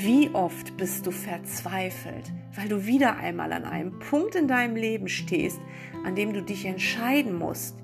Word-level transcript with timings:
Wie 0.00 0.30
oft 0.32 0.76
bist 0.76 1.06
du 1.06 1.10
verzweifelt, 1.10 2.32
weil 2.54 2.68
du 2.68 2.86
wieder 2.86 3.16
einmal 3.16 3.52
an 3.52 3.64
einem 3.64 3.98
Punkt 3.98 4.36
in 4.36 4.46
deinem 4.46 4.76
Leben 4.76 5.08
stehst, 5.08 5.60
an 6.04 6.14
dem 6.14 6.32
du 6.32 6.40
dich 6.40 6.66
entscheiden 6.66 7.36
musst. 7.36 7.76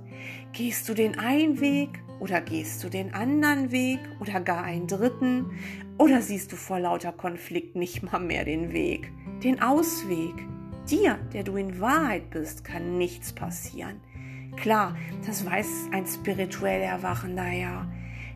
Gehst 0.53 0.89
du 0.89 0.95
den 0.95 1.19
einen 1.19 1.61
Weg 1.61 1.89
oder 2.21 2.41
gehst 2.41 2.85
du 2.85 2.89
den 2.89 3.15
anderen 3.15 3.73
Weg 3.73 3.99
oder 4.21 4.41
gar 4.41 4.63
einen 4.63 4.87
dritten? 4.87 5.59
Oder 5.99 6.23
siehst 6.23 6.53
du 6.53 6.57
vor 6.57 6.79
lauter 6.79 7.11
Konflikt 7.11 7.75
nicht 7.75 8.05
mal 8.05 8.21
mehr 8.21 8.45
den 8.45 8.73
Weg, 8.73 9.11
den 9.43 9.61
Ausweg? 9.61 10.35
Dir, 10.89 11.19
der 11.33 11.43
du 11.43 11.57
in 11.57 11.81
Wahrheit 11.81 12.31
bist, 12.31 12.63
kann 12.63 12.97
nichts 12.97 13.33
passieren. 13.33 14.01
Klar, 14.55 14.97
das 15.27 15.45
weiß 15.45 15.89
ein 15.91 16.07
spirituell 16.07 16.83
Erwachender 16.83 17.51
ja. 17.51 17.89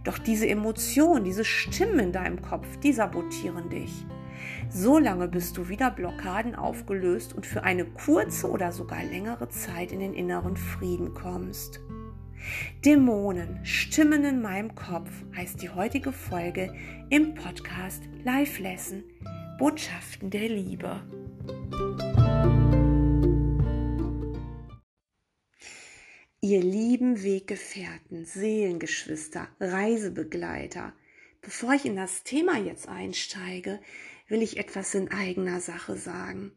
Doch 0.08 0.16
diese 0.16 0.48
Emotionen, 0.48 1.22
diese 1.24 1.44
Stimmen 1.44 1.98
in 1.98 2.12
deinem 2.12 2.40
Kopf, 2.40 2.78
die 2.78 2.94
sabotieren 2.94 3.68
dich. 3.68 4.06
So 4.70 4.98
lange 4.98 5.28
bis 5.28 5.52
du 5.52 5.68
wieder 5.68 5.90
Blockaden 5.90 6.54
aufgelöst 6.54 7.34
und 7.34 7.44
für 7.44 7.62
eine 7.62 7.84
kurze 7.84 8.48
oder 8.48 8.72
sogar 8.72 9.04
längere 9.04 9.50
Zeit 9.50 9.92
in 9.92 10.00
den 10.00 10.14
inneren 10.14 10.56
Frieden 10.56 11.12
kommst. 11.12 11.80
Dämonen, 12.86 13.60
Stimmen 13.66 14.24
in 14.24 14.40
meinem 14.40 14.74
Kopf 14.74 15.10
heißt 15.36 15.60
die 15.60 15.68
heutige 15.68 16.12
Folge 16.12 16.72
im 17.10 17.34
Podcast 17.34 18.02
Live 18.24 18.60
Lesson 18.60 19.04
Botschaften 19.58 20.30
der 20.30 20.48
Liebe. 20.48 21.02
Ihr 26.40 26.60
lieben 26.60 27.24
Weggefährten, 27.24 28.24
Seelengeschwister, 28.24 29.48
Reisebegleiter, 29.58 30.92
bevor 31.42 31.74
ich 31.74 31.84
in 31.84 31.96
das 31.96 32.22
Thema 32.22 32.56
jetzt 32.56 32.88
einsteige, 32.88 33.80
will 34.28 34.40
ich 34.40 34.56
etwas 34.56 34.94
in 34.94 35.10
eigener 35.10 35.60
Sache 35.60 35.96
sagen. 35.96 36.52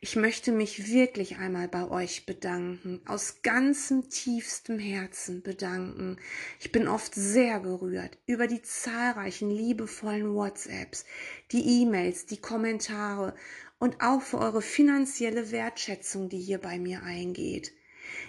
Ich 0.00 0.16
möchte 0.16 0.52
mich 0.52 0.90
wirklich 0.90 1.36
einmal 1.36 1.68
bei 1.68 1.86
euch 1.90 2.24
bedanken, 2.24 3.02
aus 3.04 3.42
ganzem 3.42 4.08
tiefstem 4.08 4.78
Herzen 4.78 5.42
bedanken. 5.42 6.16
Ich 6.58 6.72
bin 6.72 6.88
oft 6.88 7.14
sehr 7.14 7.60
gerührt 7.60 8.16
über 8.24 8.46
die 8.46 8.62
zahlreichen 8.62 9.50
liebevollen 9.50 10.34
WhatsApps, 10.34 11.04
die 11.52 11.82
E-Mails, 11.82 12.24
die 12.24 12.40
Kommentare 12.40 13.34
und 13.78 14.00
auch 14.00 14.22
für 14.22 14.38
eure 14.38 14.62
finanzielle 14.62 15.50
Wertschätzung, 15.50 16.30
die 16.30 16.40
hier 16.40 16.58
bei 16.58 16.78
mir 16.78 17.02
eingeht. 17.02 17.75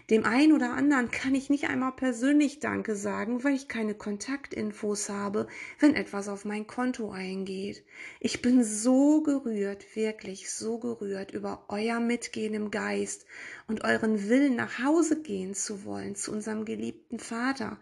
Dem 0.09 0.25
einen 0.25 0.53
oder 0.53 0.73
anderen 0.73 1.11
kann 1.11 1.35
ich 1.35 1.49
nicht 1.49 1.69
einmal 1.69 1.91
persönlich 1.91 2.59
Danke 2.59 2.95
sagen, 2.95 3.43
weil 3.43 3.55
ich 3.55 3.67
keine 3.67 3.93
Kontaktinfos 3.93 5.09
habe, 5.09 5.47
wenn 5.79 5.95
etwas 5.95 6.29
auf 6.29 6.45
mein 6.45 6.67
Konto 6.67 7.11
eingeht. 7.11 7.83
Ich 8.19 8.41
bin 8.41 8.63
so 8.63 9.21
gerührt, 9.21 9.95
wirklich 9.95 10.51
so 10.51 10.79
gerührt 10.79 11.31
über 11.31 11.65
euer 11.67 11.99
Mitgehen 11.99 12.53
im 12.53 12.71
Geist 12.71 13.25
und 13.67 13.83
euren 13.83 14.29
Willen 14.29 14.55
nach 14.55 14.83
Hause 14.83 15.21
gehen 15.21 15.53
zu 15.53 15.83
wollen 15.83 16.15
zu 16.15 16.31
unserem 16.31 16.65
geliebten 16.65 17.19
Vater. 17.19 17.79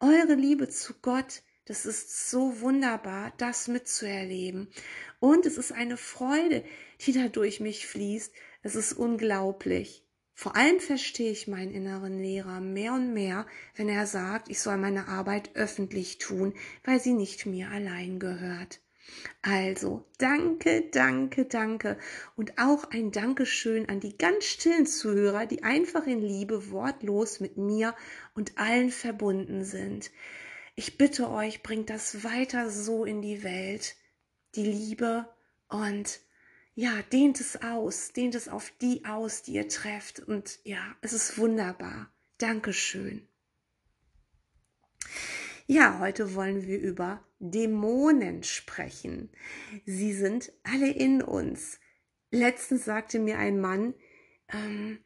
Eure 0.00 0.34
Liebe 0.34 0.68
zu 0.68 0.94
Gott, 1.02 1.42
das 1.66 1.86
ist 1.86 2.30
so 2.30 2.60
wunderbar, 2.60 3.32
das 3.38 3.68
mitzuerleben. 3.68 4.68
Und 5.18 5.46
es 5.46 5.56
ist 5.56 5.72
eine 5.72 5.96
Freude, 5.96 6.62
die 7.00 7.12
da 7.12 7.28
durch 7.28 7.60
mich 7.60 7.86
fließt. 7.86 8.32
Es 8.62 8.74
ist 8.74 8.92
unglaublich. 8.92 10.03
Vor 10.36 10.56
allem 10.56 10.80
verstehe 10.80 11.30
ich 11.30 11.46
meinen 11.46 11.72
inneren 11.72 12.18
Lehrer 12.18 12.60
mehr 12.60 12.92
und 12.94 13.14
mehr, 13.14 13.46
wenn 13.76 13.88
er 13.88 14.06
sagt, 14.06 14.48
ich 14.48 14.60
soll 14.60 14.76
meine 14.76 15.06
Arbeit 15.06 15.54
öffentlich 15.54 16.18
tun, 16.18 16.54
weil 16.82 17.00
sie 17.00 17.12
nicht 17.12 17.46
mir 17.46 17.70
allein 17.70 18.18
gehört. 18.18 18.80
Also, 19.42 20.04
danke, 20.18 20.88
danke, 20.90 21.44
danke 21.44 21.98
und 22.36 22.58
auch 22.58 22.90
ein 22.90 23.12
Dankeschön 23.12 23.88
an 23.88 24.00
die 24.00 24.16
ganz 24.16 24.44
stillen 24.44 24.86
Zuhörer, 24.86 25.46
die 25.46 25.62
einfach 25.62 26.06
in 26.06 26.20
Liebe 26.20 26.70
wortlos 26.70 27.38
mit 27.38 27.56
mir 27.56 27.94
und 28.34 28.58
allen 28.58 28.90
verbunden 28.90 29.64
sind. 29.64 30.10
Ich 30.74 30.98
bitte 30.98 31.30
euch, 31.30 31.62
bringt 31.62 31.90
das 31.90 32.24
weiter 32.24 32.70
so 32.70 33.04
in 33.04 33.22
die 33.22 33.44
Welt, 33.44 33.94
die 34.56 34.64
Liebe 34.64 35.28
und 35.68 36.20
ja, 36.74 37.02
dehnt 37.12 37.40
es 37.40 37.62
aus, 37.62 38.12
dehnt 38.12 38.34
es 38.34 38.48
auf 38.48 38.72
die 38.80 39.04
aus, 39.04 39.42
die 39.42 39.52
ihr 39.52 39.68
trefft. 39.68 40.20
Und 40.20 40.58
ja, 40.64 40.96
es 41.02 41.12
ist 41.12 41.38
wunderbar. 41.38 42.12
Dankeschön. 42.38 43.28
Ja, 45.66 45.98
heute 46.00 46.34
wollen 46.34 46.66
wir 46.66 46.78
über 46.78 47.24
Dämonen 47.38 48.42
sprechen. 48.42 49.30
Sie 49.86 50.12
sind 50.12 50.52
alle 50.62 50.90
in 50.90 51.22
uns. 51.22 51.78
Letztens 52.30 52.84
sagte 52.84 53.18
mir 53.18 53.38
ein 53.38 53.60
Mann, 53.60 53.94
ähm, 54.52 54.98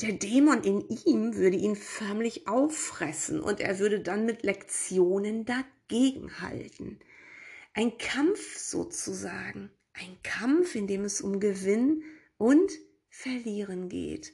der 0.00 0.12
Dämon 0.12 0.62
in 0.62 0.86
ihm 1.06 1.34
würde 1.36 1.56
ihn 1.56 1.76
förmlich 1.76 2.46
auffressen 2.46 3.40
und 3.40 3.60
er 3.60 3.78
würde 3.78 4.00
dann 4.00 4.26
mit 4.26 4.42
Lektionen 4.42 5.46
dagegenhalten. 5.46 7.00
Ein 7.72 7.96
Kampf 7.96 8.58
sozusagen. 8.58 9.70
Ein 9.94 10.18
Kampf, 10.22 10.74
in 10.74 10.86
dem 10.86 11.04
es 11.04 11.20
um 11.20 11.40
Gewinn 11.40 12.02
und 12.36 12.70
Verlieren 13.08 13.88
geht. 13.88 14.32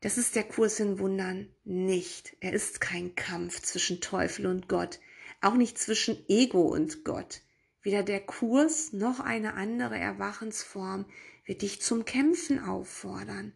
Das 0.00 0.16
ist 0.16 0.36
der 0.36 0.44
Kurs 0.44 0.80
in 0.80 0.98
Wundern 0.98 1.48
nicht. 1.64 2.36
Er 2.40 2.54
ist 2.54 2.80
kein 2.80 3.14
Kampf 3.14 3.60
zwischen 3.60 4.00
Teufel 4.00 4.46
und 4.46 4.68
Gott, 4.68 5.00
auch 5.42 5.54
nicht 5.54 5.76
zwischen 5.76 6.24
Ego 6.28 6.62
und 6.62 7.04
Gott. 7.04 7.42
Weder 7.82 8.02
der 8.02 8.20
Kurs 8.20 8.92
noch 8.92 9.20
eine 9.20 9.54
andere 9.54 9.98
Erwachensform 9.98 11.04
wird 11.44 11.62
dich 11.62 11.82
zum 11.82 12.04
Kämpfen 12.04 12.58
auffordern, 12.58 13.52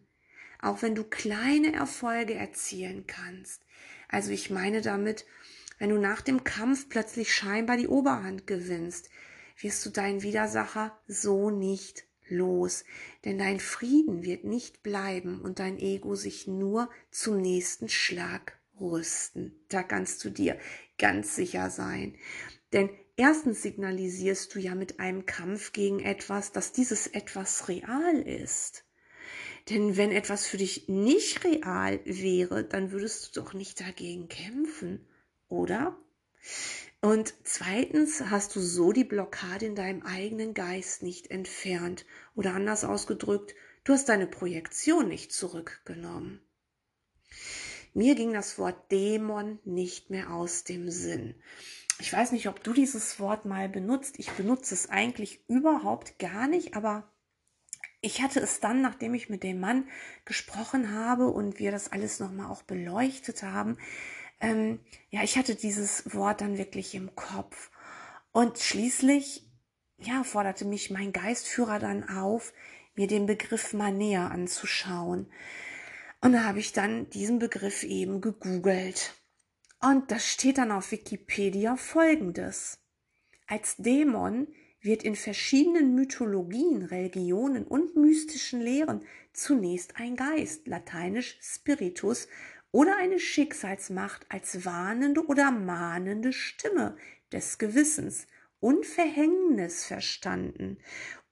auch 0.59 0.81
wenn 0.81 0.95
du 0.95 1.03
kleine 1.03 1.73
Erfolge 1.73 2.35
erzielen 2.35 3.07
kannst. 3.07 3.63
Also 4.09 4.31
ich 4.31 4.49
meine 4.49 4.81
damit, 4.81 5.25
wenn 5.79 5.89
du 5.89 5.97
nach 5.97 6.21
dem 6.21 6.43
Kampf 6.43 6.87
plötzlich 6.87 7.33
scheinbar 7.33 7.77
die 7.77 7.87
Oberhand 7.87 8.47
gewinnst, 8.47 9.09
wirst 9.57 9.85
du 9.85 9.89
deinen 9.89 10.23
Widersacher 10.23 10.97
so 11.07 11.49
nicht 11.49 12.05
los, 12.29 12.83
denn 13.25 13.37
dein 13.37 13.59
Frieden 13.59 14.23
wird 14.23 14.43
nicht 14.43 14.83
bleiben 14.83 15.41
und 15.41 15.59
dein 15.59 15.77
Ego 15.77 16.15
sich 16.15 16.47
nur 16.47 16.89
zum 17.11 17.41
nächsten 17.41 17.89
Schlag 17.89 18.57
rüsten. 18.79 19.55
Da 19.69 19.83
kannst 19.83 20.23
du 20.23 20.29
dir 20.29 20.57
ganz 20.97 21.35
sicher 21.35 21.69
sein. 21.69 22.15
Denn 22.71 22.89
erstens 23.15 23.61
signalisierst 23.61 24.53
du 24.53 24.59
ja 24.59 24.75
mit 24.75 24.99
einem 24.99 25.25
Kampf 25.25 25.73
gegen 25.73 25.99
etwas, 25.99 26.51
dass 26.51 26.71
dieses 26.71 27.07
etwas 27.07 27.67
real 27.67 28.21
ist. 28.21 28.85
Denn 29.69 29.95
wenn 29.95 30.11
etwas 30.11 30.45
für 30.45 30.57
dich 30.57 30.89
nicht 30.89 31.43
real 31.43 31.99
wäre, 32.03 32.63
dann 32.63 32.91
würdest 32.91 33.35
du 33.35 33.41
doch 33.41 33.53
nicht 33.53 33.79
dagegen 33.79 34.27
kämpfen, 34.27 35.07
oder? 35.47 35.97
Und 37.03 37.33
zweitens 37.43 38.21
hast 38.29 38.55
du 38.55 38.61
so 38.61 38.93
die 38.93 39.03
Blockade 39.03 39.65
in 39.65 39.75
deinem 39.75 40.03
eigenen 40.03 40.53
Geist 40.53 41.03
nicht 41.03 41.29
entfernt 41.31 42.05
oder 42.33 42.53
anders 42.53 42.85
ausgedrückt, 42.85 43.55
du 43.83 43.91
hast 43.91 44.07
deine 44.07 44.25
Projektion 44.25 45.09
nicht 45.09 45.33
zurückgenommen. 45.33 46.39
Mir 47.93 48.15
ging 48.15 48.31
das 48.31 48.57
Wort 48.57 48.89
Dämon 48.89 49.59
nicht 49.65 50.11
mehr 50.11 50.31
aus 50.31 50.63
dem 50.63 50.89
Sinn. 50.89 51.35
Ich 51.99 52.13
weiß 52.13 52.31
nicht, 52.31 52.47
ob 52.47 52.63
du 52.63 52.71
dieses 52.71 53.19
Wort 53.19 53.43
mal 53.43 53.67
benutzt. 53.67 54.17
Ich 54.17 54.31
benutze 54.31 54.73
es 54.73 54.89
eigentlich 54.89 55.43
überhaupt 55.49 56.19
gar 56.19 56.47
nicht, 56.47 56.73
aber 56.73 57.11
ich 57.99 58.21
hatte 58.21 58.39
es 58.39 58.61
dann, 58.61 58.81
nachdem 58.81 59.13
ich 59.13 59.27
mit 59.27 59.43
dem 59.43 59.59
Mann 59.59 59.89
gesprochen 60.23 60.93
habe 60.93 61.27
und 61.27 61.59
wir 61.59 61.71
das 61.71 61.91
alles 61.91 62.21
nochmal 62.21 62.49
auch 62.49 62.63
beleuchtet 62.63 63.43
haben, 63.43 63.77
ähm, 64.43 64.79
ja, 65.09 65.23
ich 65.23 65.37
hatte 65.37 65.55
dieses 65.55 66.13
Wort 66.13 66.41
dann 66.41 66.57
wirklich 66.57 66.93
im 66.95 67.15
Kopf. 67.15 67.71
Und 68.33 68.59
schließlich, 68.59 69.49
ja, 69.97 70.23
forderte 70.23 70.65
mich 70.65 70.91
mein 70.91 71.13
Geistführer 71.13 71.79
dann 71.79 72.07
auf, 72.09 72.53
mir 72.93 73.07
den 73.07 73.25
Begriff 73.25 73.73
mal 73.73 73.93
näher 73.93 74.29
anzuschauen. 74.31 75.31
Und 76.19 76.33
da 76.33 76.43
habe 76.43 76.59
ich 76.59 76.73
dann 76.73 77.09
diesen 77.09 77.39
Begriff 77.39 77.83
eben 77.83 78.19
gegoogelt. 78.19 79.13
Und 79.81 80.11
da 80.11 80.19
steht 80.19 80.57
dann 80.57 80.71
auf 80.71 80.91
Wikipedia 80.91 81.77
folgendes. 81.77 82.79
Als 83.47 83.77
Dämon 83.77 84.47
wird 84.81 85.03
in 85.03 85.15
verschiedenen 85.15 85.95
Mythologien, 85.95 86.83
Religionen 86.83 87.65
und 87.65 87.95
mystischen 87.95 88.59
Lehren 88.59 89.05
zunächst 89.31 89.95
ein 89.97 90.17
Geist, 90.17 90.67
lateinisch 90.67 91.37
Spiritus, 91.41 92.27
oder 92.73 92.97
eine 92.97 93.19
Schicksalsmacht 93.19 94.25
als 94.29 94.65
warnende 94.65 95.25
oder 95.27 95.51
mahnende 95.51 96.33
Stimme 96.33 96.97
des 97.31 97.59
Gewissens 97.59 98.25
und 98.59 98.85
Verhängnis 98.85 99.85
verstanden. 99.85 100.79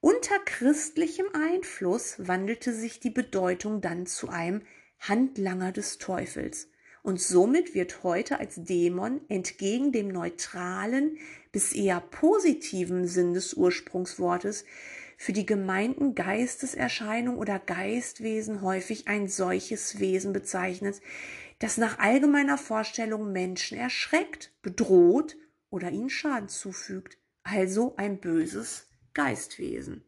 Unter 0.00 0.38
christlichem 0.44 1.26
Einfluss 1.34 2.14
wandelte 2.18 2.72
sich 2.72 3.00
die 3.00 3.10
Bedeutung 3.10 3.80
dann 3.80 4.06
zu 4.06 4.28
einem 4.28 4.62
Handlanger 5.00 5.72
des 5.72 5.98
Teufels. 5.98 6.68
Und 7.02 7.20
somit 7.20 7.74
wird 7.74 8.04
heute 8.04 8.38
als 8.38 8.62
Dämon 8.62 9.20
entgegen 9.28 9.90
dem 9.90 10.08
neutralen 10.08 11.18
bis 11.50 11.72
eher 11.72 12.00
positiven 12.00 13.08
Sinn 13.08 13.34
des 13.34 13.54
Ursprungswortes 13.54 14.64
für 15.22 15.32
die 15.32 15.46
gemeinten 15.46 16.16
Geisteserscheinung 16.16 17.38
oder 17.38 17.60
Geistwesen 17.60 18.60
häufig 18.60 19.06
ein 19.06 19.28
solches 19.28 20.00
Wesen 20.00 20.32
bezeichnet, 20.32 21.00
das 21.60 21.76
nach 21.76 22.00
allgemeiner 22.00 22.58
Vorstellung 22.58 23.30
Menschen 23.30 23.78
erschreckt, 23.78 24.52
bedroht 24.62 25.36
oder 25.70 25.92
ihnen 25.92 26.10
Schaden 26.10 26.48
zufügt, 26.48 27.18
also 27.44 27.94
ein 27.98 28.18
böses 28.18 28.88
Geistwesen. 29.14 30.02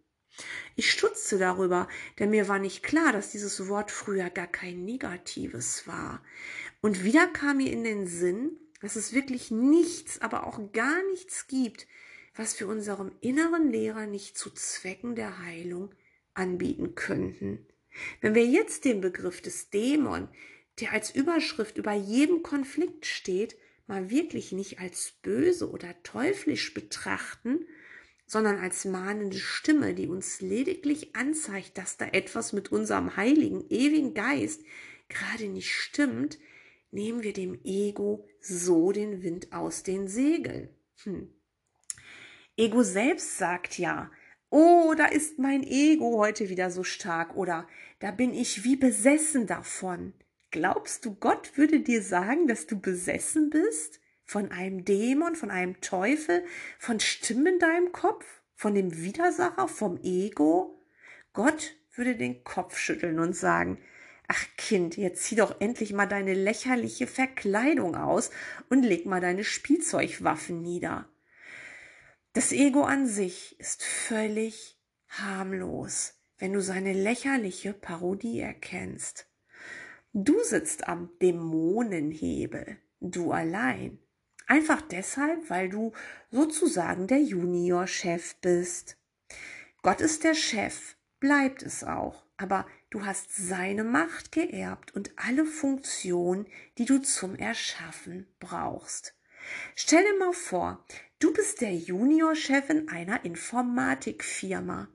Ich 0.75 0.91
stutzte 0.91 1.39
darüber, 1.39 1.87
denn 2.19 2.31
mir 2.31 2.49
war 2.49 2.59
nicht 2.59 2.83
klar, 2.83 3.13
dass 3.13 3.31
dieses 3.31 3.69
Wort 3.69 3.93
früher 3.93 4.31
gar 4.31 4.49
kein 4.49 4.85
negatives 4.85 5.87
war. 5.87 6.25
Und 6.81 7.05
wieder 7.05 7.29
kam 7.29 7.59
mir 7.59 7.71
in 7.71 7.85
den 7.85 8.09
Sinn, 8.09 8.59
dass 8.81 8.97
es 8.97 9.13
wirklich 9.13 9.53
nichts, 9.53 10.21
aber 10.21 10.45
auch 10.45 10.73
gar 10.73 11.05
nichts 11.13 11.47
gibt, 11.47 11.87
was 12.35 12.59
wir 12.59 12.69
unserem 12.69 13.13
inneren 13.21 13.71
Lehrer 13.71 14.07
nicht 14.07 14.37
zu 14.37 14.51
Zwecken 14.51 15.15
der 15.15 15.39
Heilung 15.45 15.95
anbieten 16.35 16.95
könnten. 16.95 17.67
Wenn 18.21 18.35
wir 18.35 18.45
jetzt 18.45 18.85
den 18.85 19.01
Begriff 19.01 19.41
des 19.41 19.71
Dämon, 19.71 20.29
der 20.81 20.93
als 20.93 21.15
Überschrift 21.15 21.77
über 21.79 21.93
jedem 21.93 22.43
Konflikt 22.43 23.07
steht, 23.07 23.57
mal 23.87 24.11
wirklich 24.11 24.51
nicht 24.53 24.81
als 24.81 25.13
böse 25.23 25.71
oder 25.71 25.95
teuflisch 26.03 26.75
betrachten, 26.75 27.67
sondern 28.27 28.59
als 28.59 28.85
mahnende 28.85 29.39
Stimme, 29.39 29.95
die 29.95 30.09
uns 30.09 30.41
lediglich 30.41 31.15
anzeigt, 31.15 31.77
dass 31.79 31.99
da 31.99 32.07
etwas 32.07 32.53
mit 32.53 32.73
unserem 32.73 33.17
heiligen, 33.17 33.69
ewigen 33.69 34.15
Geist 34.15 34.63
gerade 35.09 35.49
nicht 35.49 35.73
stimmt, 35.73 36.39
nehmen 36.91 37.23
wir 37.23 37.33
dem 37.33 37.61
Ego 37.65 38.27
so 38.41 38.93
den 38.93 39.23
Wind 39.23 39.53
aus 39.53 39.83
den 39.83 40.09
Segeln. 40.09 40.71
Hm. 41.03 41.29
Ego 42.57 42.85
selbst 42.85 43.37
sagt 43.39 43.79
ja, 43.79 44.11
oh, 44.49 44.95
da 44.97 45.07
ist 45.07 45.41
mein 45.41 45.65
Ego 45.65 46.19
heute 46.19 46.49
wieder 46.49 46.71
so 46.71 46.85
stark 46.85 47.37
oder 47.37 47.67
da 47.99 48.13
bin 48.13 48.33
ich 48.33 48.63
wie 48.63 48.77
besessen 48.77 49.49
davon. 49.49 50.13
Glaubst 50.53 51.05
du, 51.05 51.17
Gott 51.17 51.57
würde 51.57 51.81
dir 51.81 52.01
sagen, 52.01 52.47
dass 52.47 52.69
du 52.69 52.79
besessen 52.79 53.51
bist? 53.51 54.01
Von 54.23 54.53
einem 54.53 54.85
Dämon, 54.85 55.35
von 55.35 55.51
einem 55.51 55.81
Teufel, 55.81 56.45
von 56.79 57.01
Stimmen 57.01 57.55
in 57.55 57.59
deinem 57.59 57.93
Kopf, 57.93 58.25
von 58.55 58.75
dem 58.75 59.03
Widersacher, 59.03 59.67
vom 59.67 59.99
Ego? 60.05 60.81
Gott 61.33 61.75
würde 61.97 62.15
den 62.15 62.45
Kopf 62.45 62.79
schütteln 62.79 63.19
und 63.19 63.35
sagen, 63.35 63.79
Ach 64.29 64.47
Kind, 64.57 64.97
jetzt 64.97 65.25
zieh 65.25 65.35
doch 65.37 65.61
endlich 65.61 65.93
mal 65.93 66.07
deine 66.07 66.35
lächerliche 66.35 67.07
Verkleidung 67.09 67.97
aus 67.97 68.31
und 68.71 68.83
leg 68.83 69.07
mal 69.07 69.21
deine 69.21 69.45
Spielzeugwaffen 69.45 70.63
nieder. 70.63 71.09
Das 72.35 72.51
Ego 72.51 72.83
an 72.83 73.07
sich 73.07 73.55
ist 73.61 73.85
völlig 73.85 74.77
harmlos, 75.07 76.15
wenn 76.37 76.53
du 76.53 76.61
seine 76.61 76.93
lächerliche 76.93 77.73
Parodie 77.73 78.41
erkennst. 78.41 79.29
Du 80.13 80.43
sitzt 80.43 80.89
am 80.89 81.11
Dämonenhebel, 81.23 82.79
du 82.99 83.31
allein. 83.31 84.01
Einfach 84.49 84.83
deshalb, 84.83 85.49
weil 85.49 85.69
du 85.69 85.93
sozusagen 86.33 87.07
der 87.07 87.23
Juniorchef 87.23 88.35
bist. 88.41 88.97
Gott 89.83 90.01
ist 90.01 90.25
der 90.25 90.35
Chef, 90.35 90.97
bleibt 91.21 91.63
es 91.63 91.85
auch, 91.85 92.27
aber 92.37 92.67
du 92.91 93.07
hast 93.07 93.33
seine 93.37 93.85
Macht 93.85 94.33
geerbt 94.33 94.93
und 94.93 95.13
alle 95.15 95.45
Funktionen, 95.45 96.49
die 96.79 96.85
du 96.85 97.01
zum 97.01 97.37
Erschaffen 97.37 98.27
brauchst. 98.41 99.15
Stell 99.75 100.05
dir 100.05 100.19
mal 100.19 100.33
vor, 100.33 100.85
Du 101.25 101.33
bist 101.33 101.63
der 101.63 101.75
Juniorchef 101.75 102.69
in 102.69 102.91
einer 102.91 103.25
Informatikfirma. 103.25 104.89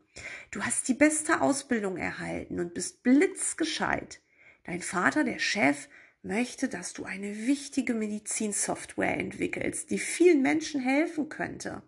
Du 0.52 0.62
hast 0.62 0.88
die 0.88 0.94
beste 0.94 1.42
Ausbildung 1.42 1.98
erhalten 1.98 2.60
und 2.60 2.76
bist 2.76 3.02
blitzgescheit. 3.02 4.22
Dein 4.64 4.84
Vater, 4.84 5.24
der 5.24 5.40
Chef, 5.40 5.90
möchte, 6.22 6.68
dass 6.68 6.94
du 6.94 7.06
eine 7.06 7.48
wichtige 7.48 7.96
Medizinsoftware 7.96 9.18
entwickelst, 9.18 9.90
die 9.90 9.98
vielen 9.98 10.44
Menschen 10.44 10.82
helfen 10.82 11.30
könnte. 11.30 11.82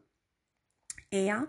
Er 1.12 1.48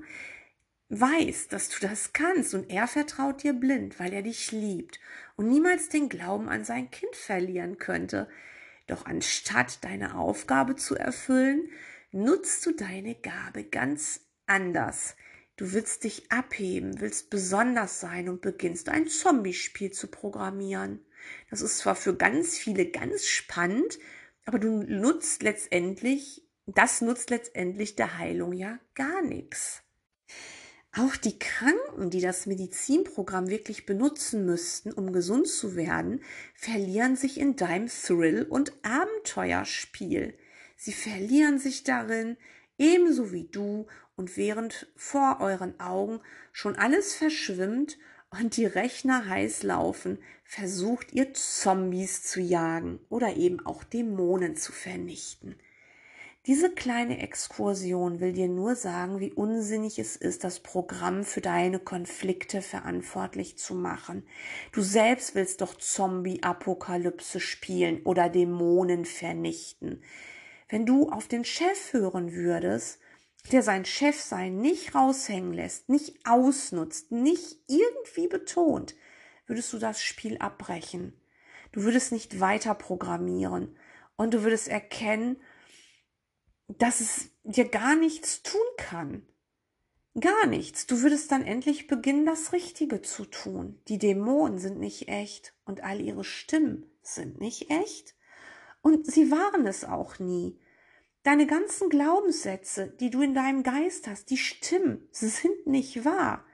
weiß, 0.91 1.49
dass 1.49 1.71
du 1.71 1.81
das 1.81 2.13
kannst 2.13 2.53
und 2.53 2.69
er 2.69 2.89
vertraut 2.89 3.43
dir 3.43 3.55
blind, 3.55 3.99
weil 3.99 4.13
er 4.13 4.21
dich 4.23 4.53
liebt 4.53 5.01
und 5.37 5.49
niemals 5.49 5.89
den 5.89 6.11
Glauben 6.11 6.51
an 6.51 6.67
sein 6.67 6.91
Kind 6.91 7.17
verlieren 7.17 7.79
könnte. 7.79 8.29
Doch 8.87 9.07
anstatt 9.07 9.85
deine 9.85 10.17
Aufgabe 10.17 10.77
zu 10.77 10.97
erfüllen, 10.97 11.71
nutzt 12.11 12.65
du 12.67 12.73
deine 12.73 13.15
Gabe 13.15 13.65
ganz 13.65 14.21
anders. 14.47 15.17
Du 15.57 15.73
willst 15.73 16.05
dich 16.05 16.31
abheben, 16.33 17.01
willst 17.01 17.31
besonders 17.31 18.01
sein 18.01 18.29
und 18.29 18.41
beginnst 18.41 18.89
ein 18.89 19.07
Zombie-Spiel 19.07 19.93
zu 19.93 20.09
programmieren. 20.09 21.05
Das 21.51 21.61
ist 21.61 21.79
zwar 21.79 21.95
für 21.95 22.17
ganz 22.17 22.57
viele 22.59 22.87
ganz 22.87 23.27
spannend, 23.27 23.99
aber 24.45 24.59
du 24.59 24.83
nutzt 24.83 25.43
letztendlich, 25.43 26.47
das 26.67 27.01
nutzt 27.01 27.31
letztendlich 27.31 27.97
der 27.97 28.19
Heilung 28.19 28.53
ja 28.53 28.79
gar 28.95 29.23
nichts. 29.23 29.83
Auch 30.95 31.17
die 31.17 31.39
Kranken, 31.39 32.11
die 32.11 32.21
das 32.21 32.45
Medizinprogramm 32.45 33.49
wirklich 33.49 33.87
benutzen 33.87 34.45
müssten, 34.45 34.93
um 34.93 35.13
gesund 35.13 35.49
zu 35.49 35.75
werden, 35.75 36.23
verlieren 36.55 37.17
sich 37.17 37.41
in 37.41 37.57
deinem 37.57 37.89
Thrill- 37.89 38.47
und 38.49 38.75
Abenteuerspiel. 38.83 40.35
Sie 40.77 40.93
verlieren 40.93 41.59
sich 41.59 41.85
darin, 41.85 42.37
ebenso 42.77 43.33
wie 43.33 43.45
du, 43.45 43.87
und 44.17 44.37
während 44.37 44.93
vor 44.95 45.39
euren 45.41 45.81
Augen 45.81 46.21
schon 46.53 46.77
alles 46.77 47.15
verschwimmt 47.15 47.97
und 48.29 48.59
die 48.59 48.67
Rechner 48.67 49.27
heiß 49.27 49.63
laufen, 49.63 50.19
versucht 50.45 51.13
ihr 51.13 51.33
Zombies 51.33 52.23
zu 52.23 52.41
jagen 52.41 53.01
oder 53.09 53.37
eben 53.37 53.65
auch 53.65 53.83
Dämonen 53.83 54.57
zu 54.57 54.73
vernichten. 54.73 55.57
Diese 56.47 56.71
kleine 56.71 57.21
Exkursion 57.21 58.19
will 58.19 58.33
dir 58.33 58.49
nur 58.49 58.75
sagen, 58.75 59.21
wie 59.21 59.33
unsinnig 59.33 59.99
es 60.01 60.17
ist, 60.17 60.43
das 60.43 60.59
Programm 60.59 61.23
für 61.23 61.41
deine 61.41 61.79
Konflikte 61.79 62.63
verantwortlich 62.63 63.59
zu 63.59 63.75
machen. 63.75 64.27
Du 64.73 64.83
selbst 64.83 65.37
willst 65.37 65.61
doch 65.61 65.77
Zombie-Apokalypse 65.77 67.39
spielen 67.39 68.03
oder 68.03 68.29
Dämonen 68.29 69.05
vernichten 69.05 70.03
wenn 70.73 70.87
du 70.87 71.11
auf 71.11 71.29
den 71.29 71.45
Chef 71.45 71.93
hören 71.93 72.33
würdest, 72.33 72.99
der 73.53 73.63
sein 73.63 73.85
Chefsein 73.85 74.57
nicht 74.57 74.95
raushängen 74.95 75.53
lässt, 75.53 75.91
nicht 75.91 76.27
ausnutzt, 76.27 77.13
nicht 77.13 77.59
irgendwie 77.69 78.27
betont, 78.27 78.95
würdest 79.47 79.71
du 79.75 79.79
das 79.79 80.03
Spiel 80.03 80.39
abbrechen. 80.39 81.13
Du 81.73 81.83
würdest 81.83 82.11
nicht 82.11 82.41
weiter 82.41 82.75
programmieren 82.75 83.77
und 84.17 84.33
du 84.33 84.45
würdest 84.45 84.69
erkennen, 84.69 85.37
dass 86.79 87.01
es 87.01 87.31
dir 87.45 87.69
gar 87.69 87.97
nichts 87.97 88.43
tun 88.43 88.61
kann. 88.77 89.27
Gar 90.21 90.47
nichts. 90.47 90.87
Du 90.87 91.01
würdest 91.01 91.33
dann 91.33 91.43
endlich 91.43 91.87
beginnen, 91.87 92.27
das 92.27 92.53
Richtige 92.53 93.01
zu 93.01 93.25
tun. 93.25 93.81
Die 93.89 93.99
Dämonen 93.99 94.59
sind 94.59 94.79
nicht 94.79 95.09
echt 95.09 95.55
und 95.65 95.83
all 95.83 96.01
ihre 96.01 96.25
Stimmen 96.25 96.85
sind 97.03 97.41
nicht 97.41 97.71
echt. 97.71 98.15
Und 98.83 99.07
sie 99.07 99.31
waren 99.31 99.67
es 99.67 99.85
auch 99.85 100.19
nie. 100.19 100.59
Deine 101.23 101.47
ganzen 101.47 101.89
Glaubenssätze, 101.89 102.89
die 102.89 103.11
du 103.11 103.23
in 103.23 103.33
deinem 103.33 103.63
Geist 103.63 104.09
hast, 104.09 104.29
die 104.31 104.37
stimmen, 104.37 105.09
sie 105.13 105.29
sind 105.29 105.67
nicht 105.67 106.05
wahr. 106.05 106.45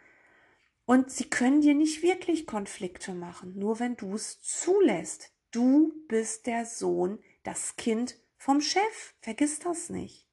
Und 0.85 1.11
sie 1.11 1.29
können 1.29 1.63
dir 1.63 1.75
nicht 1.75 2.03
wirklich 2.03 2.47
Konflikte 2.47 3.13
machen, 3.15 3.59
nur 3.59 3.81
wenn 3.81 3.97
du 3.97 4.15
es 4.15 4.41
zulässt. 4.41 5.33
Du 5.51 5.95
bist 6.09 6.47
der 6.47 6.65
Sohn, 6.65 7.19
das 7.43 7.77
Kind 7.77 8.17
vom 8.39 8.61
Chef. 8.61 9.15
Vergiss 9.21 9.59
das 9.59 9.91
nicht. 9.91 10.27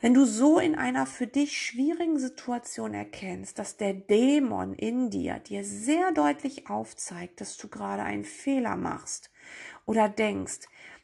Wenn 0.00 0.14
du 0.14 0.24
so 0.24 0.58
in 0.58 0.76
einer 0.76 1.04
für 1.04 1.26
dich 1.26 1.60
schwierigen 1.60 2.18
Situation 2.18 2.94
erkennst, 2.94 3.58
dass 3.58 3.76
der 3.76 3.92
Dämon 3.92 4.72
in 4.72 5.10
dir 5.10 5.38
dir 5.40 5.62
sehr 5.62 6.12
deutlich 6.12 6.70
aufzeigt, 6.70 7.42
dass 7.42 7.58
du 7.58 7.68
gerade 7.68 8.02
einen 8.02 8.24
Fehler 8.24 8.76
machst 8.76 9.30
oder 9.84 10.08
denkst, 10.08 10.60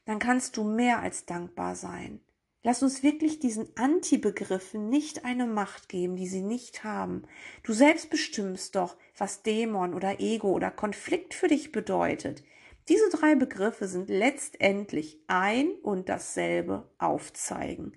dann 0.07 0.19
kannst 0.19 0.57
du 0.57 0.65
mehr 0.65 1.01
als 1.01 1.27
dankbar 1.27 1.77
sein. 1.77 2.21
Lass 2.63 2.83
uns 2.83 3.03
wirklich 3.03 3.39
diesen 3.39 3.69
Anti-Begriffen 3.77 4.89
nicht 4.89 5.25
eine 5.25 5.47
Macht 5.47 5.89
geben, 5.89 6.17
die 6.17 6.27
sie 6.27 6.41
nicht 6.41 6.83
haben. 6.83 7.25
Du 7.63 7.73
selbst 7.73 8.09
bestimmst 8.09 8.77
doch, 8.77 8.97
was 9.17 9.43
Dämon 9.43 9.93
oder 9.95 10.21
Ego 10.21 10.53
oder 10.53 10.71
Konflikt 10.71 11.35
für 11.35 11.49
dich 11.49 11.71
bedeutet. 11.71 12.43
Diese 12.89 13.09
drei 13.11 13.35
Begriffe 13.35 13.89
sind 13.89 14.09
letztendlich 14.09 15.19
ein 15.27 15.73
und 15.83 16.09
dasselbe 16.09 16.89
aufzeigen. 16.99 17.97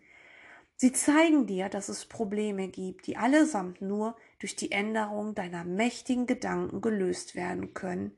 Sie 0.76 0.94
zeigen 0.94 1.46
dir, 1.46 1.70
dass 1.70 1.90
es 1.90 2.06
Probleme 2.06 2.70
gibt, 2.70 3.06
die 3.06 3.18
allesamt 3.18 3.82
nur 3.82 4.16
durch 4.40 4.56
die 4.56 4.72
Änderung 4.72 5.36
deiner 5.36 5.64
mächtigen 5.64 6.26
Gedanken 6.26 6.82
gelöst 6.82 7.36
werden 7.36 7.74
können. 7.74 8.18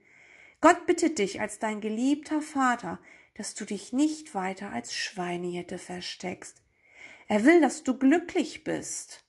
Gott 0.61 0.85
bittet 0.85 1.17
dich 1.17 1.41
als 1.41 1.57
dein 1.57 1.81
geliebter 1.81 2.39
Vater, 2.41 2.99
dass 3.35 3.55
du 3.55 3.65
dich 3.65 3.93
nicht 3.93 4.35
weiter 4.35 4.71
als 4.71 4.93
Schweinehirte 4.93 5.79
versteckst. 5.79 6.61
Er 7.27 7.45
will, 7.45 7.61
dass 7.61 7.83
du 7.83 7.97
glücklich 7.97 8.63
bist. 8.63 9.25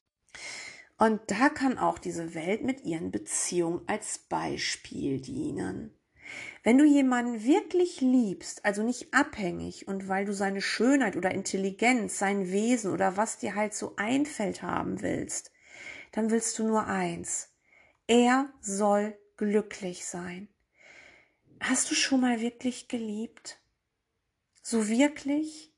Und 0.99 1.23
da 1.29 1.49
kann 1.49 1.79
auch 1.79 1.99
diese 1.99 2.35
Welt 2.35 2.63
mit 2.63 2.85
ihren 2.85 3.11
Beziehungen 3.11 3.81
als 3.87 4.19
Beispiel 4.19 5.21
dienen. 5.21 5.97
Wenn 6.63 6.79
du 6.79 6.85
jemanden 6.85 7.43
wirklich 7.43 8.01
liebst, 8.01 8.65
also 8.65 8.85
nicht 8.85 9.13
abhängig 9.13 9.89
und 9.89 10.07
weil 10.07 10.25
du 10.25 10.33
seine 10.33 10.61
Schönheit 10.61 11.17
oder 11.17 11.33
Intelligenz, 11.33 12.19
sein 12.19 12.53
Wesen 12.53 12.93
oder 12.93 13.17
was 13.17 13.39
dir 13.39 13.57
halt 13.57 13.75
so 13.75 13.95
einfällt 13.97 14.63
haben 14.63 15.03
willst, 15.03 15.51
dann 16.13 16.31
willst 16.31 16.59
du 16.59 16.67
nur 16.67 16.87
eins. 16.87 17.53
Er 18.07 18.53
soll 18.61 19.19
glücklich 19.37 20.05
sein. 20.05 20.49
Hast 21.61 21.91
du 21.91 21.95
schon 21.95 22.21
mal 22.21 22.41
wirklich 22.41 22.87
geliebt? 22.87 23.61
So 24.63 24.89
wirklich? 24.89 25.73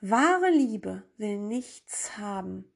Wahre 0.00 0.50
Liebe 0.50 1.04
will 1.16 1.38
nichts 1.38 2.18
haben, 2.18 2.70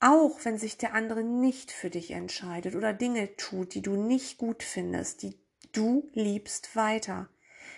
auch 0.00 0.44
wenn 0.44 0.58
sich 0.58 0.78
der 0.78 0.94
andere 0.94 1.22
nicht 1.22 1.70
für 1.70 1.90
dich 1.90 2.12
entscheidet 2.12 2.74
oder 2.74 2.92
Dinge 2.92 3.36
tut, 3.36 3.74
die 3.74 3.82
du 3.82 3.96
nicht 3.96 4.38
gut 4.38 4.62
findest, 4.62 5.22
die 5.22 5.38
du 5.76 6.10
liebst 6.14 6.76
weiter 6.76 7.28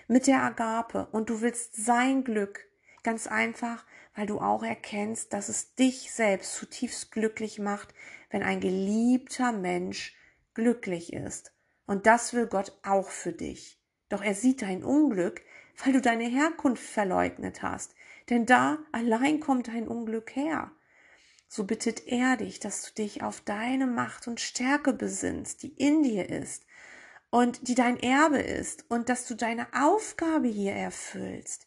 mit 0.09 0.27
der 0.27 0.43
Agape 0.43 1.09
und 1.13 1.31
du 1.31 1.41
willst 1.41 1.77
sein 1.77 2.25
Glück, 2.25 2.67
ganz 3.03 3.27
einfach, 3.27 3.85
weil 4.15 4.27
du 4.27 4.41
auch 4.41 4.63
erkennst, 4.63 5.33
dass 5.33 5.49
es 5.49 5.75
dich 5.75 6.13
selbst 6.13 6.55
zutiefst 6.55 7.13
glücklich 7.13 7.59
macht, 7.59 7.93
wenn 8.31 8.43
ein 8.43 8.61
geliebter 8.61 9.53
Mensch 9.53 10.17
glücklich 10.55 11.13
ist. 11.13 11.53
Und 11.87 12.07
das 12.07 12.33
will 12.33 12.47
Gott 12.47 12.79
auch 12.83 13.11
für 13.11 13.33
dich. 13.33 13.81
Doch 14.09 14.23
er 14.23 14.35
sieht 14.35 14.63
dein 14.63 14.85
Unglück, 14.85 15.43
weil 15.85 15.93
du 15.93 16.01
deine 16.01 16.25
Herkunft 16.25 16.83
verleugnet 16.83 17.63
hast. 17.63 17.95
Denn 18.31 18.47
da 18.47 18.79
allein 18.93 19.41
kommt 19.41 19.69
dein 19.69 19.87
Unglück 19.87 20.35
her. 20.35 20.73
So 21.49 21.65
bittet 21.65 22.09
er 22.09 22.37
dich, 22.37 22.59
dass 22.59 22.83
du 22.83 22.95
dich 22.95 23.23
auf 23.23 23.41
deine 23.41 23.87
Macht 23.87 24.27
und 24.27 24.41
Stärke 24.41 24.93
besinnst, 24.93 25.63
die 25.63 25.73
in 25.75 26.03
dir 26.03 26.29
ist 26.29 26.67
und 27.37 27.69
die 27.69 27.75
dein 27.75 28.01
Erbe 28.01 28.39
ist 28.39 28.87
und 28.89 29.11
dass 29.11 29.29
du 29.29 29.35
deine 29.35 29.67
Aufgabe 29.75 30.49
hier 30.49 30.73
erfüllst. 30.73 31.67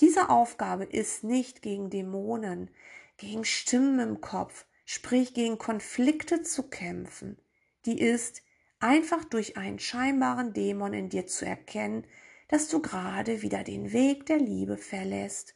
Diese 0.00 0.30
Aufgabe 0.30 0.84
ist 0.84 1.24
nicht 1.24 1.60
gegen 1.60 1.90
Dämonen, 1.90 2.70
gegen 3.18 3.44
Stimmen 3.44 4.00
im 4.00 4.22
Kopf, 4.22 4.64
sprich 4.86 5.34
gegen 5.34 5.58
Konflikte 5.58 6.40
zu 6.40 6.70
kämpfen. 6.70 7.36
Die 7.84 8.00
ist 8.00 8.40
einfach 8.78 9.22
durch 9.26 9.58
einen 9.58 9.78
scheinbaren 9.78 10.54
Dämon 10.54 10.94
in 10.94 11.10
dir 11.10 11.26
zu 11.26 11.44
erkennen, 11.44 12.06
dass 12.48 12.68
du 12.68 12.80
gerade 12.80 13.42
wieder 13.42 13.62
den 13.62 13.92
Weg 13.92 14.24
der 14.24 14.38
Liebe 14.38 14.78
verlässt. 14.78 15.54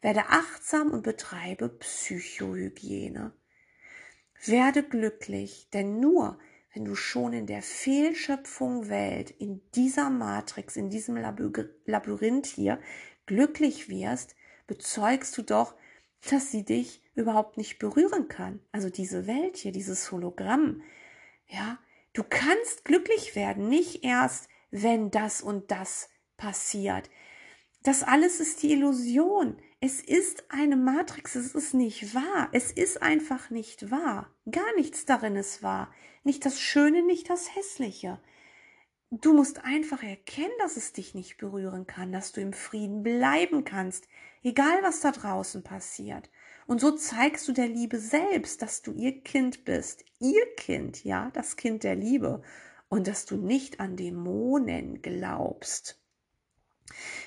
Werde 0.00 0.24
achtsam 0.30 0.90
und 0.90 1.04
betreibe 1.04 1.68
Psychohygiene. 1.68 3.32
Werde 4.46 4.82
glücklich, 4.82 5.70
denn 5.72 6.00
nur 6.00 6.40
wenn 6.76 6.84
du 6.84 6.94
schon 6.94 7.32
in 7.32 7.46
der 7.46 7.62
Fehlschöpfung 7.62 8.90
Welt, 8.90 9.30
in 9.30 9.62
dieser 9.74 10.10
Matrix, 10.10 10.76
in 10.76 10.90
diesem 10.90 11.16
Labyrinth 11.16 12.44
hier 12.44 12.78
glücklich 13.24 13.88
wirst, 13.88 14.36
bezeugst 14.66 15.38
du 15.38 15.42
doch, 15.42 15.74
dass 16.28 16.50
sie 16.50 16.66
dich 16.66 17.02
überhaupt 17.14 17.56
nicht 17.56 17.78
berühren 17.78 18.28
kann. 18.28 18.60
Also 18.72 18.90
diese 18.90 19.26
Welt 19.26 19.56
hier, 19.56 19.72
dieses 19.72 20.12
Hologramm. 20.12 20.82
Ja, 21.48 21.78
du 22.12 22.22
kannst 22.22 22.84
glücklich 22.84 23.34
werden, 23.34 23.70
nicht 23.70 24.04
erst, 24.04 24.50
wenn 24.70 25.10
das 25.10 25.40
und 25.40 25.70
das 25.70 26.10
passiert. 26.36 27.08
Das 27.84 28.02
alles 28.02 28.38
ist 28.38 28.62
die 28.62 28.72
Illusion. 28.72 29.56
Es 29.80 30.00
ist 30.00 30.44
eine 30.48 30.74
Matrix, 30.74 31.34
es 31.34 31.54
ist 31.54 31.74
nicht 31.74 32.14
wahr. 32.14 32.48
Es 32.52 32.72
ist 32.72 33.02
einfach 33.02 33.50
nicht 33.50 33.90
wahr. 33.90 34.34
Gar 34.50 34.74
nichts 34.76 35.04
darin 35.04 35.36
ist 35.36 35.62
wahr. 35.62 35.92
Nicht 36.24 36.46
das 36.46 36.60
Schöne, 36.60 37.02
nicht 37.02 37.28
das 37.28 37.54
Hässliche. 37.54 38.18
Du 39.10 39.34
musst 39.34 39.64
einfach 39.64 40.02
erkennen, 40.02 40.54
dass 40.58 40.76
es 40.78 40.92
dich 40.92 41.14
nicht 41.14 41.36
berühren 41.36 41.86
kann, 41.86 42.10
dass 42.10 42.32
du 42.32 42.40
im 42.40 42.54
Frieden 42.54 43.02
bleiben 43.02 43.64
kannst, 43.64 44.08
egal 44.42 44.82
was 44.82 45.00
da 45.00 45.12
draußen 45.12 45.62
passiert. 45.62 46.30
Und 46.66 46.80
so 46.80 46.92
zeigst 46.92 47.46
du 47.46 47.52
der 47.52 47.68
Liebe 47.68 47.98
selbst, 47.98 48.62
dass 48.62 48.82
du 48.82 48.92
ihr 48.92 49.20
Kind 49.22 49.64
bist, 49.64 50.04
ihr 50.18 50.54
Kind, 50.56 51.04
ja, 51.04 51.30
das 51.34 51.56
Kind 51.56 51.84
der 51.84 51.96
Liebe, 51.96 52.42
und 52.88 53.06
dass 53.06 53.26
du 53.26 53.36
nicht 53.36 53.78
an 53.78 53.96
Dämonen 53.96 55.02
glaubst. 55.02 56.02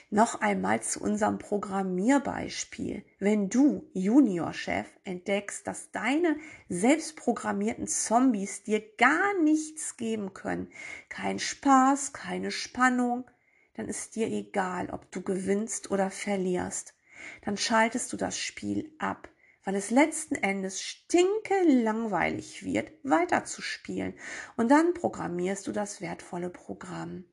Noch 0.09 0.41
einmal 0.41 0.81
zu 0.81 1.01
unserem 1.01 1.37
Programmierbeispiel. 1.37 3.03
Wenn 3.19 3.49
du, 3.49 3.89
Juniorchef, 3.93 4.87
entdeckst, 5.03 5.67
dass 5.67 5.91
deine 5.91 6.37
selbstprogrammierten 6.67 7.87
Zombies 7.87 8.63
dir 8.63 8.81
gar 8.97 9.39
nichts 9.41 9.97
geben 9.97 10.33
können, 10.33 10.71
kein 11.09 11.39
Spaß, 11.39 12.13
keine 12.13 12.51
Spannung, 12.51 13.29
dann 13.75 13.87
ist 13.87 14.15
dir 14.15 14.27
egal, 14.27 14.89
ob 14.89 15.11
du 15.11 15.21
gewinnst 15.21 15.91
oder 15.91 16.09
verlierst. 16.09 16.95
Dann 17.43 17.57
schaltest 17.57 18.11
du 18.11 18.17
das 18.17 18.37
Spiel 18.37 18.93
ab, 18.97 19.29
weil 19.63 19.75
es 19.75 19.91
letzten 19.91 20.35
Endes 20.35 20.81
stinke 20.81 21.53
langweilig 21.65 22.63
wird, 22.63 22.91
weiterzuspielen. 23.03 24.15
Und 24.57 24.71
dann 24.71 24.93
programmierst 24.93 25.67
du 25.67 25.71
das 25.71 26.01
wertvolle 26.01 26.49
Programm. 26.49 27.25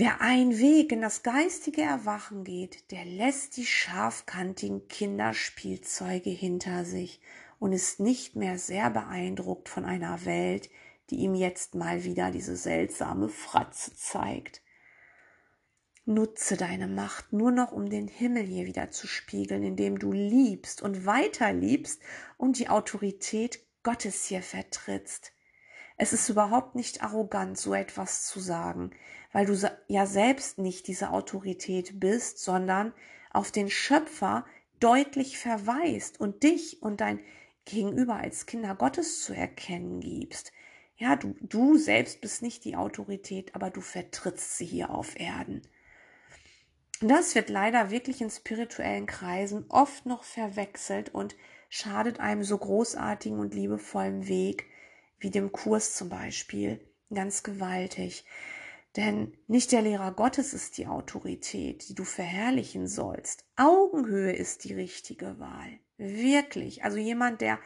Wer 0.00 0.20
einen 0.20 0.56
Weg 0.60 0.92
in 0.92 1.00
das 1.00 1.24
geistige 1.24 1.82
Erwachen 1.82 2.44
geht, 2.44 2.92
der 2.92 3.04
lässt 3.04 3.56
die 3.56 3.66
scharfkantigen 3.66 4.86
Kinderspielzeuge 4.86 6.30
hinter 6.30 6.84
sich 6.84 7.20
und 7.58 7.72
ist 7.72 7.98
nicht 7.98 8.36
mehr 8.36 8.58
sehr 8.58 8.90
beeindruckt 8.90 9.68
von 9.68 9.84
einer 9.84 10.24
Welt, 10.24 10.70
die 11.10 11.16
ihm 11.16 11.34
jetzt 11.34 11.74
mal 11.74 12.04
wieder 12.04 12.30
diese 12.30 12.56
seltsame 12.56 13.28
Fratze 13.28 13.92
zeigt. 13.96 14.62
Nutze 16.04 16.56
deine 16.56 16.86
Macht 16.86 17.32
nur 17.32 17.50
noch, 17.50 17.72
um 17.72 17.90
den 17.90 18.06
Himmel 18.06 18.44
hier 18.44 18.66
wieder 18.66 18.92
zu 18.92 19.08
spiegeln, 19.08 19.64
indem 19.64 19.98
du 19.98 20.12
liebst 20.12 20.80
und 20.80 21.06
weiter 21.06 21.52
liebst 21.52 22.00
und 22.36 22.60
die 22.60 22.68
Autorität 22.68 23.66
Gottes 23.82 24.26
hier 24.26 24.42
vertrittst. 24.42 25.32
Es 25.98 26.12
ist 26.12 26.28
überhaupt 26.28 26.76
nicht 26.76 27.02
arrogant, 27.02 27.58
so 27.58 27.74
etwas 27.74 28.26
zu 28.26 28.38
sagen, 28.38 28.92
weil 29.32 29.46
du 29.46 29.54
ja 29.88 30.06
selbst 30.06 30.58
nicht 30.58 30.86
diese 30.86 31.10
Autorität 31.10 31.98
bist, 31.98 32.38
sondern 32.38 32.94
auf 33.30 33.50
den 33.50 33.68
Schöpfer 33.68 34.46
deutlich 34.78 35.38
verweist 35.38 36.20
und 36.20 36.44
dich 36.44 36.82
und 36.82 37.00
dein 37.00 37.18
Gegenüber 37.64 38.14
als 38.14 38.46
Kinder 38.46 38.76
Gottes 38.76 39.22
zu 39.24 39.34
erkennen 39.34 40.00
gibst. 40.00 40.52
Ja, 40.96 41.16
du, 41.16 41.34
du 41.40 41.76
selbst 41.76 42.20
bist 42.20 42.42
nicht 42.42 42.64
die 42.64 42.76
Autorität, 42.76 43.54
aber 43.56 43.70
du 43.70 43.80
vertrittst 43.80 44.56
sie 44.56 44.66
hier 44.66 44.90
auf 44.90 45.18
Erden. 45.18 45.62
Das 47.00 47.34
wird 47.34 47.48
leider 47.48 47.90
wirklich 47.90 48.20
in 48.20 48.30
spirituellen 48.30 49.06
Kreisen 49.06 49.66
oft 49.68 50.06
noch 50.06 50.24
verwechselt 50.24 51.14
und 51.14 51.36
schadet 51.68 52.18
einem 52.18 52.42
so 52.42 52.56
großartigen 52.56 53.38
und 53.38 53.54
liebevollen 53.54 54.26
Weg, 54.26 54.66
wie 55.18 55.30
dem 55.30 55.52
Kurs 55.52 55.94
zum 55.94 56.08
Beispiel, 56.08 56.80
ganz 57.12 57.42
gewaltig. 57.42 58.24
Denn 58.96 59.36
nicht 59.46 59.72
der 59.72 59.82
Lehrer 59.82 60.12
Gottes 60.12 60.54
ist 60.54 60.78
die 60.78 60.86
Autorität, 60.86 61.88
die 61.88 61.94
du 61.94 62.04
verherrlichen 62.04 62.88
sollst. 62.88 63.44
Augenhöhe 63.56 64.32
ist 64.32 64.64
die 64.64 64.74
richtige 64.74 65.38
Wahl. 65.38 65.78
Wirklich. 65.98 66.84
Also 66.84 66.98
jemand, 66.98 67.40
der 67.40 67.58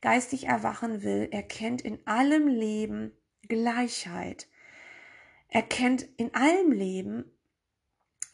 geistig 0.00 0.46
erwachen 0.46 1.02
will, 1.02 1.28
erkennt 1.30 1.82
in 1.82 1.98
allem 2.06 2.46
Leben 2.46 3.12
Gleichheit. 3.48 4.48
Erkennt 5.48 6.02
in 6.18 6.34
allem 6.34 6.72
Leben 6.72 7.24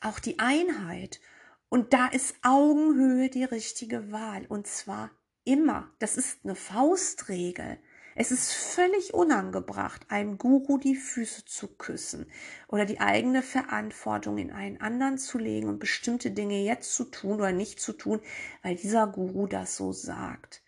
auch 0.00 0.18
die 0.18 0.38
Einheit. 0.38 1.20
Und 1.68 1.92
da 1.92 2.08
ist 2.08 2.34
Augenhöhe 2.42 3.30
die 3.30 3.44
richtige 3.44 4.10
Wahl. 4.10 4.46
Und 4.46 4.66
zwar 4.66 5.10
immer. 5.44 5.90
Das 6.00 6.16
ist 6.16 6.40
eine 6.44 6.54
Faustregel. 6.54 7.78
Es 8.14 8.30
ist 8.30 8.52
völlig 8.52 9.14
unangebracht, 9.14 10.10
einem 10.10 10.36
Guru 10.36 10.76
die 10.78 10.96
Füße 10.96 11.44
zu 11.46 11.68
küssen 11.68 12.30
oder 12.68 12.84
die 12.84 13.00
eigene 13.00 13.42
Verantwortung 13.42 14.38
in 14.38 14.50
einen 14.50 14.80
anderen 14.80 15.16
zu 15.16 15.38
legen 15.38 15.68
und 15.68 15.78
bestimmte 15.78 16.30
Dinge 16.30 16.62
jetzt 16.62 16.94
zu 16.94 17.04
tun 17.04 17.36
oder 17.36 17.52
nicht 17.52 17.80
zu 17.80 17.94
tun, 17.94 18.20
weil 18.62 18.76
dieser 18.76 19.06
Guru 19.06 19.46
das 19.46 19.76
so 19.76 19.92
sagt. 19.92 20.62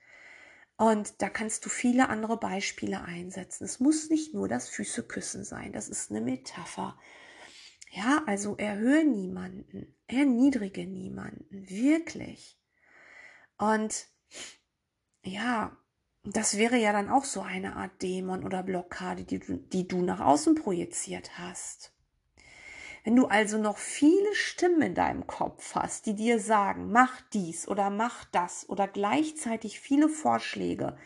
Und 0.76 1.22
da 1.22 1.28
kannst 1.28 1.64
du 1.64 1.68
viele 1.68 2.08
andere 2.08 2.38
Beispiele 2.38 3.02
einsetzen. 3.02 3.64
Es 3.64 3.78
muss 3.78 4.10
nicht 4.10 4.34
nur 4.34 4.48
das 4.48 4.68
Füße 4.68 5.04
küssen 5.04 5.44
sein, 5.44 5.72
das 5.72 5.88
ist 5.88 6.10
eine 6.10 6.20
Metapher. 6.20 6.98
Ja, 7.90 8.24
also 8.26 8.56
erhöhe 8.56 9.04
niemanden, 9.04 9.94
erniedrige 10.08 10.84
niemanden, 10.86 11.68
wirklich. 11.68 12.58
Und 13.56 14.08
ja, 15.22 15.76
das 16.25 16.57
wäre 16.57 16.76
ja 16.76 16.93
dann 16.93 17.11
auch 17.11 17.25
so 17.25 17.43
eine 17.43 17.76
Art 17.76 18.02
Dämon 18.02 18.45
oder 18.45 18.62
Blockade, 18.62 19.25
die 19.25 19.38
du, 19.38 19.57
die 19.57 19.87
du 19.87 20.00
nach 20.00 20.21
außen 20.21 20.54
projiziert 20.54 21.38
hast. 21.38 21.93
Wenn 23.04 23.16
du 23.16 23.26
also 23.26 23.59
noch 23.59 23.76
viele 23.76 24.35
Stimmen 24.35 24.81
in 24.81 24.95
deinem 24.95 25.26
Kopf 25.26 25.75
hast, 25.75 26.07
die 26.07 26.14
dir 26.14 26.40
sagen, 26.40 26.90
mach 26.90 27.21
dies 27.35 27.69
oder 27.69 27.90
mach 27.90 28.25
das 28.25 28.66
oder 28.71 28.88
gleichzeitig 28.88 29.78
viele 29.78 30.09
Vorschläge, 30.09 30.97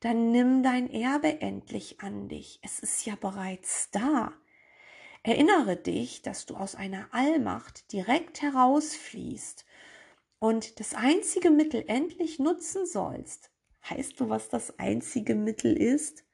dann 0.00 0.32
nimm 0.32 0.64
dein 0.64 0.90
Erbe 0.90 1.40
endlich 1.40 2.00
an 2.00 2.28
dich. 2.28 2.58
Es 2.62 2.80
ist 2.80 3.06
ja 3.06 3.14
bereits 3.14 3.90
da. 3.92 4.32
Erinnere 5.22 5.76
dich, 5.76 6.22
dass 6.22 6.46
du 6.46 6.56
aus 6.56 6.74
einer 6.74 7.08
Allmacht 7.12 7.92
direkt 7.92 8.42
herausfließt 8.42 9.64
und 10.40 10.80
das 10.80 10.94
einzige 10.94 11.50
Mittel 11.50 11.84
endlich 11.86 12.40
nutzen 12.40 12.84
sollst. 12.86 13.50
Heißt 13.90 14.20
du, 14.20 14.28
was 14.28 14.48
das 14.48 14.78
einzige 14.78 15.34
Mittel 15.34 15.76
ist? 15.76 16.24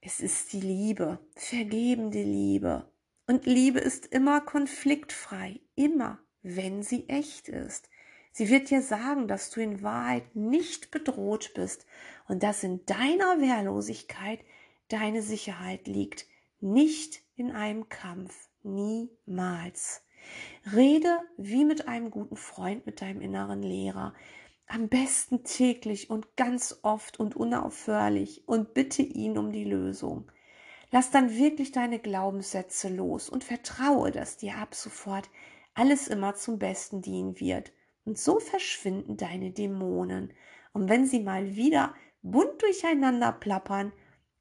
Es 0.00 0.20
ist 0.20 0.52
die 0.52 0.60
Liebe, 0.60 1.18
vergebende 1.34 2.22
Liebe. 2.22 2.90
Und 3.26 3.46
Liebe 3.46 3.80
ist 3.80 4.06
immer 4.06 4.40
konfliktfrei, 4.40 5.60
immer, 5.74 6.20
wenn 6.42 6.82
sie 6.82 7.08
echt 7.08 7.48
ist. 7.48 7.88
Sie 8.30 8.50
wird 8.50 8.68
dir 8.68 8.82
sagen, 8.82 9.28
dass 9.28 9.50
du 9.50 9.60
in 9.60 9.82
Wahrheit 9.82 10.36
nicht 10.36 10.90
bedroht 10.90 11.52
bist 11.54 11.86
und 12.28 12.42
dass 12.42 12.62
in 12.62 12.84
deiner 12.84 13.40
Wehrlosigkeit 13.40 14.40
deine 14.88 15.22
Sicherheit 15.22 15.88
liegt, 15.88 16.26
nicht 16.60 17.22
in 17.36 17.50
einem 17.50 17.88
Kampf, 17.88 18.48
niemals. 18.62 20.02
Rede 20.74 21.20
wie 21.38 21.64
mit 21.64 21.88
einem 21.88 22.10
guten 22.10 22.36
Freund, 22.36 22.84
mit 22.84 23.00
deinem 23.00 23.22
inneren 23.22 23.62
Lehrer, 23.62 24.14
am 24.66 24.88
besten 24.88 25.44
täglich 25.44 26.10
und 26.10 26.36
ganz 26.36 26.80
oft 26.82 27.20
und 27.20 27.36
unaufhörlich 27.36 28.46
und 28.46 28.74
bitte 28.74 29.02
ihn 29.02 29.38
um 29.38 29.52
die 29.52 29.64
Lösung. 29.64 30.30
Lass 30.90 31.10
dann 31.10 31.36
wirklich 31.36 31.72
deine 31.72 31.98
Glaubenssätze 31.98 32.88
los 32.88 33.28
und 33.28 33.44
vertraue, 33.44 34.10
dass 34.10 34.36
dir 34.36 34.56
ab 34.56 34.74
sofort 34.74 35.28
alles 35.74 36.08
immer 36.08 36.34
zum 36.34 36.58
Besten 36.58 37.02
dienen 37.02 37.38
wird. 37.40 37.72
Und 38.04 38.18
so 38.18 38.38
verschwinden 38.38 39.16
deine 39.16 39.50
Dämonen. 39.50 40.32
Und 40.72 40.88
wenn 40.88 41.06
sie 41.06 41.20
mal 41.20 41.56
wieder 41.56 41.94
bunt 42.22 42.62
durcheinander 42.62 43.32
plappern, 43.32 43.92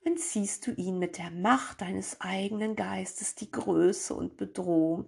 entziehst 0.04 0.68
du 0.68 0.72
ihnen 0.72 1.00
mit 1.00 1.18
der 1.18 1.32
Macht 1.32 1.82
deines 1.82 2.22
eigenen 2.22 2.76
Geistes 2.76 3.36
die 3.36 3.50
Größe 3.52 4.14
und 4.14 4.38
Bedrohung. 4.38 5.08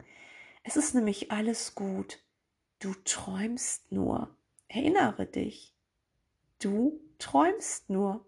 Es 0.64 0.76
ist 0.76 0.96
nämlich 0.96 1.32
alles 1.32 1.76
gut. 1.76 2.20
Du 2.80 2.94
träumst 3.06 3.92
nur. 3.92 4.37
Erinnere 4.68 5.26
dich. 5.26 5.74
Du 6.60 7.00
träumst 7.20 7.90
nur. 7.90 8.26